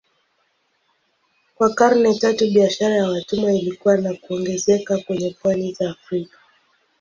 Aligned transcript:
Kwa 1.55 1.69
karne 1.73 2.13
tatu 2.15 2.47
biashara 2.53 2.95
ya 2.95 3.09
watumwa 3.09 3.53
ilikua 3.53 3.97
na 3.97 4.13
kuongezeka 4.13 4.97
kwenye 4.97 5.35
pwani 5.41 5.73
za 5.73 5.89
Afrika. 5.89 6.37